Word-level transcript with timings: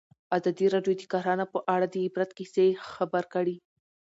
ازادي 0.37 0.65
راډیو 0.73 0.95
د 0.99 1.03
کرهنه 1.11 1.45
په 1.53 1.59
اړه 1.73 1.85
د 1.89 1.95
عبرت 2.05 2.29
کیسې 2.37 2.67
خبر 2.93 3.23
کړي. 3.33 3.55